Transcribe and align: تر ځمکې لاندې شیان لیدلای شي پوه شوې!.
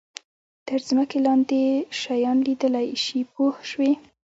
تر 0.67 0.79
ځمکې 0.89 1.17
لاندې 1.27 1.61
شیان 1.99 2.37
لیدلای 2.47 2.87
شي 3.03 3.19
پوه 3.33 3.53
شوې!. 3.69 3.91